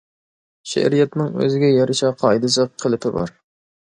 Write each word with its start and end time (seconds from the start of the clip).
شېئىرىيەتنىڭمۇ 0.69 1.43
ئۆزىگە 1.45 1.71
يارىشا 1.73 2.13
قائىدىسى، 2.25 2.67
قېلىپى 2.85 3.13
بار. 3.19 3.37